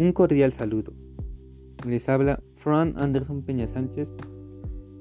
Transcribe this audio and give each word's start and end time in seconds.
Un 0.00 0.14
cordial 0.14 0.50
saludo. 0.50 0.94
Les 1.86 2.08
habla 2.08 2.42
Fran 2.54 2.94
Anderson 2.96 3.42
Peña 3.42 3.66
Sánchez 3.66 4.08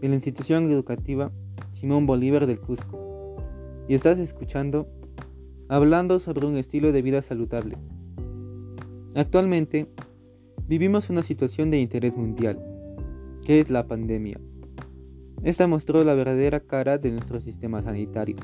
de 0.02 0.10
la 0.10 0.16
institución 0.16 0.70
educativa 0.70 1.32
Simón 1.72 2.06
Bolívar 2.06 2.46
del 2.46 2.60
Cusco 2.60 3.38
y 3.88 3.96
estás 3.96 4.20
escuchando 4.20 4.90
hablando 5.70 6.20
sobre 6.20 6.48
un 6.48 6.58
estilo 6.58 6.92
de 6.92 7.02
vida 7.02 7.22
saludable. 7.22 7.78
Actualmente 9.16 9.88
vivimos 10.68 11.10
una 11.10 11.24
situación 11.24 11.72
de 11.72 11.80
interés 11.80 12.18
mundial, 12.18 12.62
que 13.46 13.62
es 13.62 13.70
la 13.70 13.88
pandemia. 13.88 14.38
Esta 15.44 15.66
mostró 15.66 16.04
la 16.04 16.14
verdadera 16.14 16.60
cara 16.60 16.98
de 16.98 17.12
nuestro 17.12 17.40
sistema 17.40 17.82
sanitario, 17.82 18.36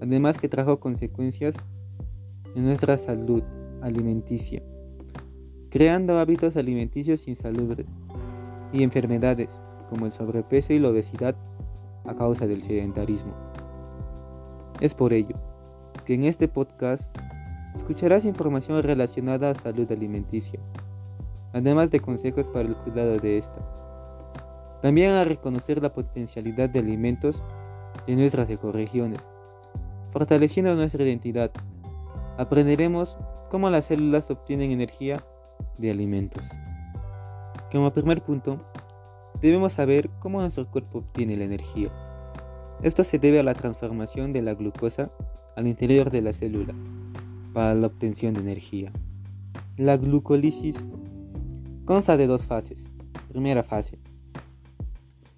además 0.00 0.38
que 0.38 0.48
trajo 0.48 0.80
consecuencias 0.80 1.54
en 2.54 2.64
nuestra 2.64 2.96
salud 2.96 3.42
alimenticia 3.82 4.62
creando 5.76 6.18
hábitos 6.18 6.56
alimenticios 6.56 7.28
insalubres 7.28 7.86
y 8.72 8.82
enfermedades 8.82 9.50
como 9.90 10.06
el 10.06 10.12
sobrepeso 10.12 10.72
y 10.72 10.78
la 10.78 10.88
obesidad 10.88 11.36
a 12.06 12.14
causa 12.14 12.46
del 12.46 12.62
sedentarismo. 12.62 13.34
Es 14.80 14.94
por 14.94 15.12
ello 15.12 15.36
que 16.06 16.14
en 16.14 16.24
este 16.24 16.48
podcast 16.48 17.14
escucharás 17.74 18.24
información 18.24 18.82
relacionada 18.82 19.50
a 19.50 19.54
salud 19.54 19.92
alimenticia, 19.92 20.60
además 21.52 21.90
de 21.90 22.00
consejos 22.00 22.48
para 22.48 22.66
el 22.66 22.76
cuidado 22.76 23.18
de 23.18 23.36
esta. 23.36 23.60
También 24.80 25.12
a 25.12 25.24
reconocer 25.24 25.82
la 25.82 25.92
potencialidad 25.92 26.70
de 26.70 26.78
alimentos 26.78 27.42
de 28.06 28.16
nuestras 28.16 28.48
ecorregiones, 28.48 29.20
fortaleciendo 30.10 30.74
nuestra 30.74 31.04
identidad. 31.04 31.50
Aprenderemos 32.38 33.18
cómo 33.50 33.68
las 33.68 33.84
células 33.84 34.30
obtienen 34.30 34.70
energía 34.70 35.22
de 35.78 35.90
alimentos. 35.90 36.42
Como 37.72 37.92
primer 37.92 38.22
punto, 38.22 38.60
debemos 39.40 39.74
saber 39.74 40.10
cómo 40.20 40.40
nuestro 40.40 40.70
cuerpo 40.70 40.98
obtiene 40.98 41.36
la 41.36 41.44
energía. 41.44 41.90
Esto 42.82 43.04
se 43.04 43.18
debe 43.18 43.40
a 43.40 43.42
la 43.42 43.54
transformación 43.54 44.32
de 44.32 44.42
la 44.42 44.54
glucosa 44.54 45.10
al 45.56 45.66
interior 45.66 46.10
de 46.10 46.22
la 46.22 46.32
célula 46.32 46.74
para 47.52 47.74
la 47.74 47.86
obtención 47.86 48.34
de 48.34 48.40
energía. 48.40 48.92
La 49.76 49.96
glucólisis 49.96 50.76
consta 51.84 52.16
de 52.16 52.26
dos 52.26 52.44
fases. 52.44 52.84
Primera 53.28 53.62
fase. 53.62 53.98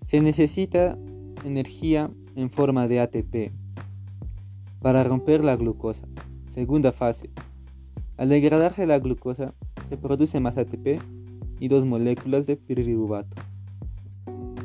Se 0.09 0.21
necesita 0.21 0.99
energía 1.45 2.11
en 2.35 2.51
forma 2.51 2.89
de 2.89 3.01
ATP 3.01 3.53
para 4.81 5.05
romper 5.05 5.45
la 5.45 5.57
glucosa. 5.57 6.07
Segunda 6.53 6.93
fase. 6.93 7.31
Al 8.17 8.31
degradarse 8.31 8.87
la 8.87 8.99
glucosa, 8.99 9.55
se 9.89 9.97
produce 9.97 10.41
más 10.41 10.59
ATP 10.59 11.01
y 11.61 11.69
dos 11.69 11.85
moléculas 11.85 12.47
de 12.47 12.57
pirirubato. 12.57 13.37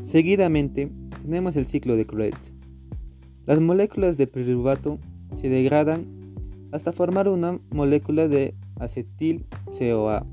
Seguidamente 0.03 0.91
tenemos 1.21 1.55
el 1.55 1.66
ciclo 1.66 1.95
de 1.95 2.05
Krebs. 2.05 2.53
Las 3.45 3.59
moléculas 3.59 4.17
de 4.17 4.27
pirirubato 4.27 4.99
se 5.39 5.49
degradan 5.49 6.05
hasta 6.71 6.91
formar 6.91 7.27
una 7.29 7.59
molécula 7.71 8.27
de 8.27 8.53
acetil 8.79 9.45
CoA. 9.77 10.25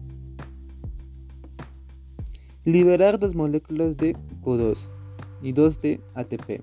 Liberar 2.65 3.19
dos 3.19 3.35
moléculas 3.35 3.97
de 3.97 4.17
CO2 4.43 4.89
y 5.43 5.53
dos 5.53 5.81
de 5.81 6.01
ATP. 6.15 6.63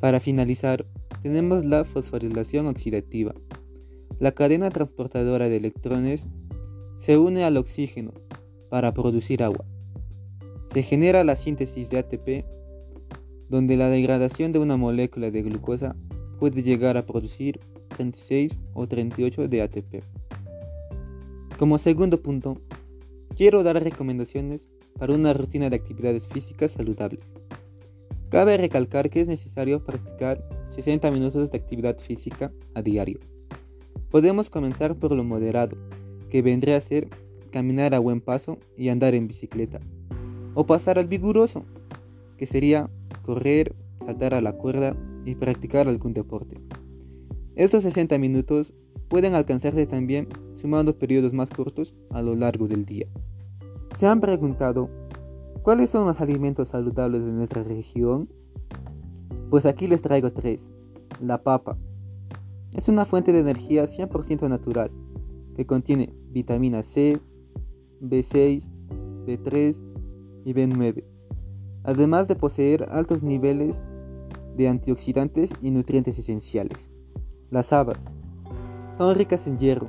Para 0.00 0.20
finalizar, 0.20 0.84
tenemos 1.22 1.64
la 1.64 1.84
fosforilación 1.84 2.66
oxidativa, 2.66 3.34
la 4.18 4.32
cadena 4.32 4.70
transportadora 4.70 5.48
de 5.48 5.56
electrones 5.56 6.26
se 7.02 7.18
une 7.18 7.42
al 7.42 7.56
oxígeno 7.56 8.12
para 8.70 8.94
producir 8.94 9.42
agua. 9.42 9.64
Se 10.72 10.84
genera 10.84 11.24
la 11.24 11.34
síntesis 11.34 11.90
de 11.90 11.98
ATP, 11.98 12.44
donde 13.48 13.76
la 13.76 13.88
degradación 13.88 14.52
de 14.52 14.60
una 14.60 14.76
molécula 14.76 15.32
de 15.32 15.42
glucosa 15.42 15.96
puede 16.38 16.62
llegar 16.62 16.96
a 16.96 17.04
producir 17.04 17.58
36 17.96 18.56
o 18.74 18.86
38 18.86 19.48
de 19.48 19.62
ATP. 19.62 20.04
Como 21.58 21.76
segundo 21.78 22.22
punto, 22.22 22.58
quiero 23.34 23.64
dar 23.64 23.82
recomendaciones 23.82 24.68
para 24.96 25.12
una 25.12 25.32
rutina 25.32 25.70
de 25.70 25.76
actividades 25.76 26.28
físicas 26.28 26.70
saludables. 26.70 27.32
Cabe 28.28 28.56
recalcar 28.58 29.10
que 29.10 29.22
es 29.22 29.26
necesario 29.26 29.84
practicar 29.84 30.40
60 30.70 31.10
minutos 31.10 31.50
de 31.50 31.58
actividad 31.58 31.98
física 31.98 32.52
a 32.74 32.82
diario. 32.82 33.18
Podemos 34.08 34.48
comenzar 34.48 34.94
por 34.94 35.10
lo 35.10 35.24
moderado, 35.24 35.76
que 36.32 36.40
vendría 36.40 36.78
a 36.78 36.80
ser 36.80 37.08
caminar 37.50 37.92
a 37.92 37.98
buen 37.98 38.22
paso 38.22 38.56
y 38.74 38.88
andar 38.88 39.14
en 39.14 39.28
bicicleta. 39.28 39.80
O 40.54 40.64
pasar 40.64 40.98
al 40.98 41.06
vigoroso, 41.06 41.62
que 42.38 42.46
sería 42.46 42.88
correr, 43.20 43.74
saltar 44.02 44.32
a 44.32 44.40
la 44.40 44.54
cuerda 44.54 44.96
y 45.26 45.34
practicar 45.34 45.88
algún 45.88 46.14
deporte. 46.14 46.58
Estos 47.54 47.82
60 47.82 48.16
minutos 48.16 48.72
pueden 49.08 49.34
alcanzarse 49.34 49.86
también 49.86 50.26
sumando 50.54 50.96
periodos 50.96 51.34
más 51.34 51.50
cortos 51.50 51.94
a 52.08 52.22
lo 52.22 52.34
largo 52.34 52.66
del 52.66 52.86
día. 52.86 53.08
¿Se 53.94 54.06
han 54.06 54.22
preguntado 54.22 54.88
cuáles 55.62 55.90
son 55.90 56.06
los 56.06 56.18
alimentos 56.22 56.68
saludables 56.68 57.26
de 57.26 57.32
nuestra 57.32 57.62
región? 57.62 58.30
Pues 59.50 59.66
aquí 59.66 59.86
les 59.86 60.00
traigo 60.00 60.32
tres. 60.32 60.70
La 61.20 61.42
papa. 61.42 61.76
Es 62.74 62.88
una 62.88 63.04
fuente 63.04 63.34
de 63.34 63.40
energía 63.40 63.84
100% 63.84 64.48
natural 64.48 64.90
que 65.54 65.66
contiene 65.66 66.12
vitamina 66.30 66.82
C, 66.82 67.20
B6, 68.00 68.68
B3 69.26 69.82
y 70.44 70.54
B9, 70.54 71.04
además 71.84 72.28
de 72.28 72.36
poseer 72.36 72.86
altos 72.90 73.22
niveles 73.22 73.82
de 74.56 74.68
antioxidantes 74.68 75.50
y 75.62 75.70
nutrientes 75.70 76.18
esenciales. 76.18 76.90
Las 77.50 77.72
habas 77.72 78.04
son 78.96 79.14
ricas 79.14 79.46
en 79.46 79.56
hierro, 79.58 79.88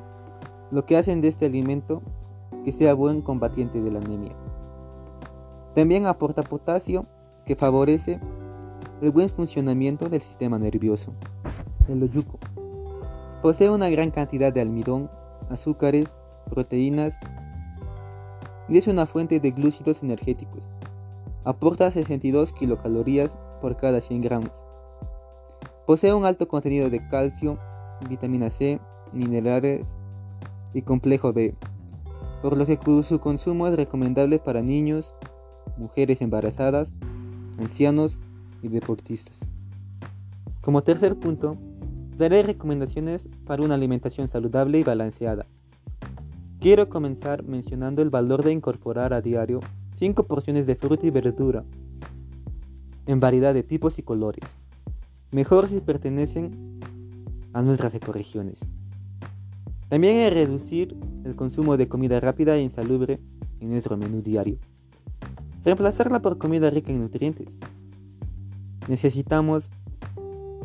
lo 0.72 0.86
que 0.86 0.98
hacen 0.98 1.22
de 1.22 1.28
este 1.28 1.46
alimento 1.46 2.02
que 2.64 2.72
sea 2.72 2.94
buen 2.94 3.22
combatiente 3.22 3.82
de 3.82 3.92
la 3.92 4.00
anemia. 4.00 4.36
También 5.76 6.06
aporta 6.06 6.44
potasio 6.44 7.06
que 7.46 7.56
favorece 7.56 8.20
el 9.02 9.12
buen 9.12 9.30
funcionamiento 9.30 10.08
del 10.08 10.22
sistema 10.22 10.58
nervioso. 10.58 11.14
El 11.88 12.04
oyuco 12.04 12.40
posee 13.42 13.70
una 13.70 13.90
gran 13.90 14.12
cantidad 14.12 14.54
de 14.54 14.62
almidón 14.62 15.10
azúcares, 15.50 16.16
proteínas 16.50 17.20
y 18.70 18.78
es 18.78 18.88
una 18.88 19.06
fuente 19.06 19.40
de 19.40 19.52
glúcidos 19.52 20.04
energéticos. 20.04 20.68
Aporta 21.44 21.92
62 21.92 22.54
kilocalorías 22.54 23.38
por 23.62 23.76
cada 23.76 24.00
100 24.00 24.22
gramos. 24.22 24.64
Posee 25.86 26.14
un 26.14 26.26
alto 26.26 26.48
contenido 26.48 26.90
de 26.90 27.06
calcio, 27.08 27.60
vitamina 28.10 28.50
C, 28.50 28.80
minerales 29.12 29.88
y 30.74 30.82
complejo 30.82 31.34
B, 31.34 31.56
por 32.42 32.58
lo 32.58 32.66
que 32.66 32.80
su 33.04 33.20
consumo 33.20 33.68
es 33.68 33.76
recomendable 33.76 34.40
para 34.40 34.62
niños, 34.62 35.14
mujeres 35.78 36.22
embarazadas, 36.22 36.94
ancianos 37.60 38.20
y 38.62 38.70
deportistas. 38.70 39.50
Como 40.62 40.82
tercer 40.84 41.20
punto, 41.20 41.58
daré 42.18 42.44
recomendaciones 42.44 43.24
para 43.46 43.64
una 43.64 43.76
alimentación 43.76 44.28
saludable 44.28 44.80
y 44.80 44.84
balanceada. 44.84 45.46
Quiero 46.60 46.90
comenzar 46.90 47.44
mencionando 47.44 48.02
el 48.02 48.10
valor 48.10 48.44
de 48.44 48.52
incorporar 48.52 49.14
a 49.14 49.22
diario 49.22 49.60
5 49.98 50.28
porciones 50.28 50.66
de 50.66 50.76
fruta 50.76 51.06
y 51.06 51.10
verdura 51.10 51.64
en 53.06 53.20
variedad 53.20 53.54
de 53.54 53.64
tipos 53.64 54.00
y 54.00 54.04
colores, 54.04 54.44
mejor 55.32 55.68
si 55.68 55.82
pertenecen 55.82 56.80
a 57.52 57.62
nuestras 57.62 57.94
ecorregiones. 57.96 58.60
También 59.90 60.16
es 60.18 60.34
reducir 60.34 60.96
el 61.26 61.36
consumo 61.36 61.78
de 61.78 61.88
comida 61.88 62.20
rápida 62.20 62.56
e 62.56 62.62
insalubre 62.62 63.20
en 63.60 63.70
nuestro 63.70 63.98
menú 63.98 64.22
diario. 64.22 64.58
Reemplazarla 65.64 66.22
por 66.22 66.38
comida 66.38 66.70
rica 66.70 66.92
en 66.92 67.02
nutrientes. 67.02 67.58
Necesitamos 68.88 69.70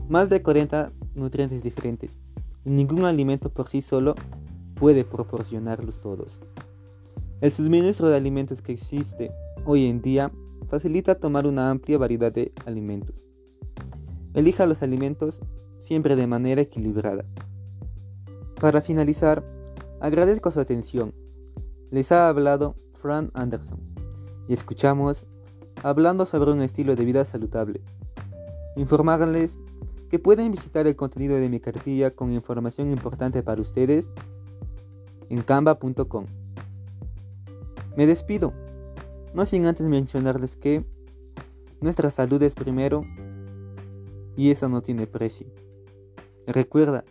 más 0.09 0.31
de 0.31 0.43
40 0.43 0.93
nutrientes 1.19 1.63
diferentes 1.63 2.17
ningún 2.69 3.05
alimento 3.05 3.51
por 3.51 3.69
sí 3.69 3.81
solo 3.81 4.15
puede 4.75 5.05
proporcionarlos 5.05 6.01
todos. 6.01 6.39
El 7.41 7.53
suministro 7.53 8.09
de 8.09 8.17
alimentos 8.17 8.63
que 8.63 8.73
existe 8.73 9.31
hoy 9.65 9.87
en 9.87 10.01
día 10.01 10.31
facilita 10.69 11.15
tomar 11.15 11.47
una 11.47 11.71
amplia 11.71 11.99
variedad 11.99 12.33
de 12.33 12.53
alimentos. 12.67 13.25
Elija 14.35 14.67
los 14.67 14.83
alimentos 14.83 15.41
siempre 15.79 16.17
de 16.17 16.27
manera 16.27 16.61
equilibrada. 16.61 17.25
Para 18.61 18.81
finalizar, 18.81 19.45
agradezco 20.01 20.51
su 20.51 20.61
atención. 20.61 21.15
Les 21.91 22.13
ha 22.13 22.29
hablado 22.29 22.75
Fran 22.95 23.31
Anderson 23.35 23.81
y 24.49 24.53
escuchamos 24.53 25.27
hablando 25.83 26.27
sobre 26.27 26.51
un 26.51 26.61
estilo 26.61 26.97
de 26.97 27.05
vida 27.05 27.25
saludable. 27.25 27.81
Informarles 28.77 29.57
que 30.09 30.19
pueden 30.19 30.51
visitar 30.51 30.87
el 30.87 30.97
contenido 30.97 31.37
de 31.37 31.49
mi 31.49 31.61
cartilla 31.61 32.11
con 32.11 32.33
información 32.33 32.91
importante 32.91 33.43
para 33.43 33.61
ustedes 33.61 34.11
en 35.29 35.43
canva.com. 35.43 36.27
Me 37.97 38.07
despido, 38.07 38.53
no 39.35 39.45
sin 39.45 39.67
antes 39.67 39.87
mencionarles 39.87 40.57
que 40.57 40.85
nuestra 41.81 42.11
salud 42.11 42.43
es 42.43 42.55
primero 42.55 43.05
y 44.37 44.51
eso 44.51 44.69
no 44.69 44.83
tiene 44.83 45.07
precio. 45.07 45.47
Recuerda, 46.47 47.05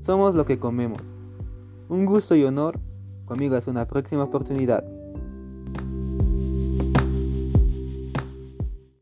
somos 0.00 0.34
lo 0.34 0.46
que 0.46 0.58
comemos. 0.58 1.02
Un 1.88 2.06
gusto 2.06 2.34
y 2.36 2.44
honor. 2.44 2.78
Conmigo 3.24 3.56
hasta 3.56 3.72
una 3.72 3.86
próxima 3.86 4.22
oportunidad. 4.22 4.84